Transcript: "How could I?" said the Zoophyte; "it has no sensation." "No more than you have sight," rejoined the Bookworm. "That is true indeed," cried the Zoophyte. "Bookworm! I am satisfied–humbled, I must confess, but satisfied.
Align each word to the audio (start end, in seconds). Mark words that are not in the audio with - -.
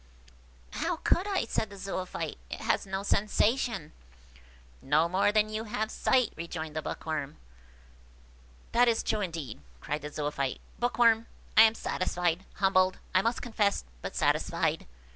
"How 0.71 0.95
could 0.95 1.27
I?" 1.27 1.45
said 1.45 1.69
the 1.69 1.77
Zoophyte; 1.77 2.39
"it 2.49 2.61
has 2.61 2.87
no 2.87 3.03
sensation." 3.03 3.91
"No 4.81 5.07
more 5.07 5.31
than 5.31 5.47
you 5.47 5.65
have 5.65 5.91
sight," 5.91 6.33
rejoined 6.35 6.75
the 6.75 6.81
Bookworm. 6.81 7.37
"That 8.71 8.87
is 8.87 9.03
true 9.03 9.21
indeed," 9.21 9.61
cried 9.79 10.01
the 10.01 10.09
Zoophyte. 10.09 10.59
"Bookworm! 10.79 11.27
I 11.55 11.61
am 11.61 11.75
satisfied–humbled, 11.75 12.97
I 13.13 13.21
must 13.21 13.43
confess, 13.43 13.83
but 14.01 14.15
satisfied. 14.15 14.87